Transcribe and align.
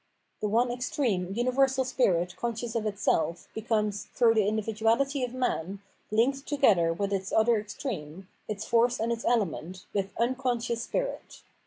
The 0.41 0.47
one 0.47 0.71
extreme, 0.71 1.31
universal 1.35 1.85
spirit 1.85 2.35
conscious 2.35 2.73
of 2.73 2.87
itself, 2.87 3.47
becomes, 3.53 4.05
through 4.15 4.33
the 4.33 4.49
individuahty 4.51 5.23
of 5.23 5.31
man, 5.35 5.79
linked 6.09 6.47
together 6.47 6.91
with 6.91 7.13
its 7.13 7.31
other 7.31 7.59
extreme, 7.59 8.27
its 8.47 8.65
force 8.65 8.99
and 8.99 9.11
its 9.11 9.23
element, 9.25 9.85
with 9.93 10.11
unconscious 10.17 10.81
spirit. 10.85 11.43